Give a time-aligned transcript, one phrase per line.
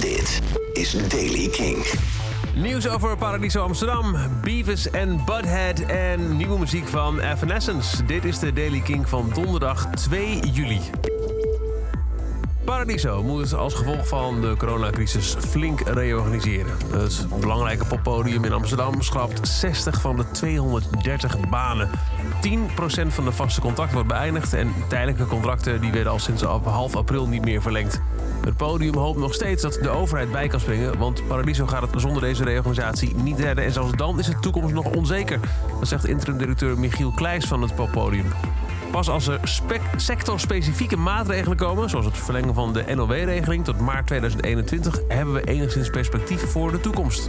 [0.00, 0.40] Dit
[0.72, 1.86] is Daily King.
[2.54, 8.04] Nieuws over Paradiso Amsterdam, Beavis en Butthead en nieuwe muziek van Evanescence.
[8.04, 10.80] Dit is de Daily King van donderdag 2 juli.
[12.68, 16.72] Paradiso moet als gevolg van de coronacrisis flink reorganiseren.
[16.90, 21.90] Het belangrijke poppodium in Amsterdam schrapt 60 van de 230 banen.
[21.90, 26.96] 10% van de vaste contracten wordt beëindigd en tijdelijke contracten die werden al sinds half
[26.96, 28.00] april niet meer verlengd.
[28.44, 32.00] Het podium hoopt nog steeds dat de overheid bij kan springen, want Paradiso gaat het
[32.00, 35.40] zonder deze reorganisatie niet redden en zelfs dan is de toekomst nog onzeker.
[35.78, 38.32] Dat zegt interim-directeur Michiel Kleijs van het poppodium.
[38.90, 39.40] Pas als er
[39.96, 45.90] sectorspecifieke maatregelen komen, zoals het verlengen van de NOW-regeling tot maart 2021, hebben we enigszins
[45.90, 47.28] perspectief voor de toekomst.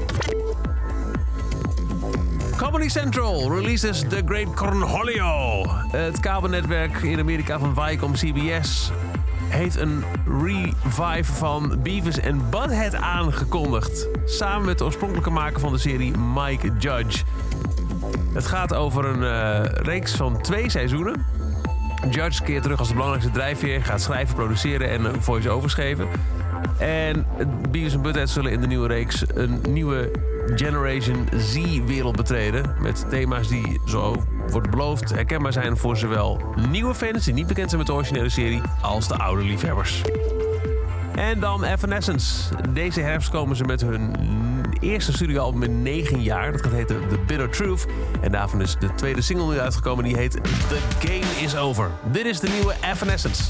[2.58, 5.66] Comedy Central releases The Great Cornholio.
[5.92, 8.92] Het kabelnetwerk in Amerika van Viacom CBS
[9.50, 14.08] heeft een revive van Beavis en Butthead aangekondigd.
[14.26, 17.24] Samen met de oorspronkelijke maker van de serie Mike Judge.
[18.34, 21.26] Het gaat over een uh, reeks van twee seizoenen.
[22.10, 26.08] Judge keert terug als de belangrijkste drijfveer, gaat schrijven, produceren en een voice-over geven.
[26.78, 27.26] En
[27.72, 30.12] Beavis en Butthead zullen in de nieuwe reeks een nieuwe
[30.56, 32.76] Generation Z-wereld betreden.
[32.80, 34.16] Met thema's die, zo
[34.50, 38.30] wordt beloofd, herkenbaar zijn voor zowel nieuwe fans die niet bekend zijn met de originele
[38.30, 40.02] serie, als de oude liefhebbers.
[41.16, 42.56] En dan Evanescence.
[42.70, 44.16] Deze herfst komen ze met hun
[44.80, 46.52] eerste studioalbum in 9 jaar.
[46.52, 47.86] Dat gaat heten The Bitter Truth.
[48.22, 50.04] En daarvan is de tweede single nu uitgekomen.
[50.04, 51.92] Die heet The Game Is Over.
[52.12, 53.44] Dit is de nieuwe Evanescence.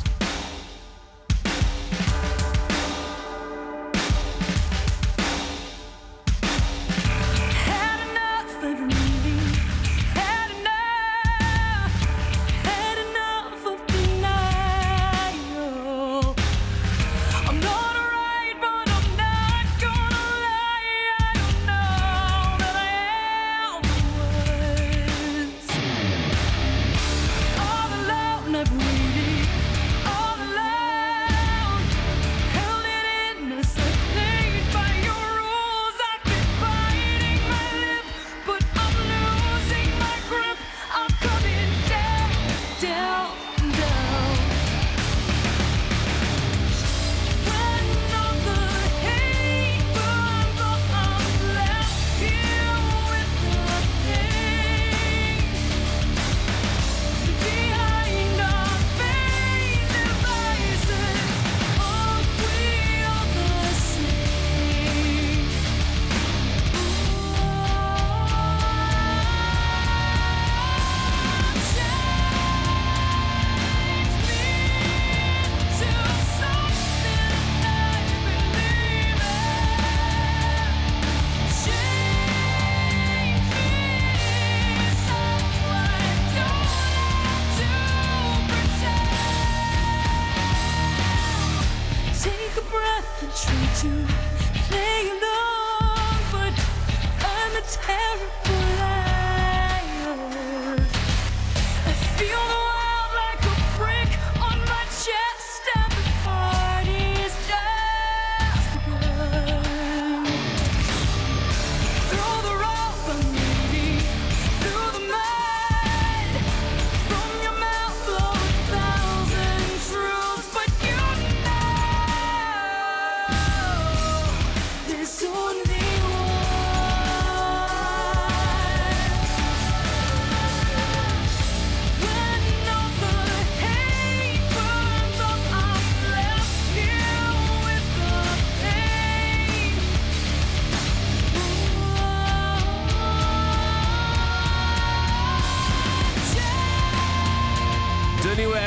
[93.80, 94.39] To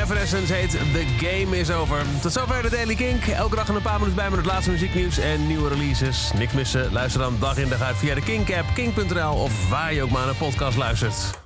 [0.03, 2.01] Evanescence heet The Game Is Over.
[2.21, 3.25] Tot zover de Daily Kink.
[3.25, 6.31] Elke dag een paar minuten bij met het laatste muzieknieuws en nieuwe releases.
[6.37, 6.91] Niks missen?
[6.91, 10.19] Luister dan dag in dag uit via de Kink-app, kink.nl of waar je ook maar
[10.19, 11.41] naar een podcast luistert.